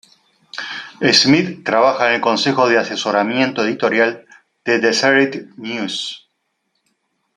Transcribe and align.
Smith 1.13 1.63
trabaja 1.63 2.07
en 2.09 2.15
el 2.15 2.21
consejo 2.21 2.67
de 2.67 2.79
asesoramiento 2.79 3.63
editorial 3.63 4.25
de 4.65 4.79
"Deseret 4.79 5.45
News". 5.57 6.27